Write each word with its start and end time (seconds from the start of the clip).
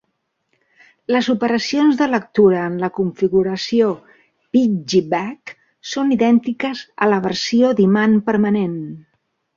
Les 1.15 1.27
operacions 1.33 1.99
de 1.99 2.07
lectura 2.13 2.63
en 2.69 2.79
la 2.85 2.89
configuració 2.95 3.91
"piggyback" 4.57 5.55
són 5.93 6.17
idèntiques 6.17 6.83
a 7.07 7.11
la 7.13 7.21
versió 7.31 7.71
d'imant 7.83 8.21
permanent. 8.33 8.77